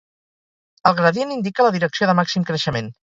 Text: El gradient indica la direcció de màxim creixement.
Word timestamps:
El 0.91 0.95
gradient 1.01 1.33
indica 1.35 1.65
la 1.67 1.73
direcció 1.75 2.09
de 2.13 2.17
màxim 2.21 2.47
creixement. 2.49 2.91